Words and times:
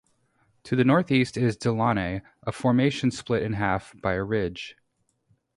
To 0.63 0.75
the 0.75 0.83
northeast 0.83 1.37
is 1.37 1.55
Delaunay, 1.55 2.21
a 2.47 2.51
formation 2.51 3.11
split 3.11 3.43
in 3.43 3.53
half 3.53 3.93
by 4.01 4.13
a 4.15 4.23
ridge. 4.23 4.75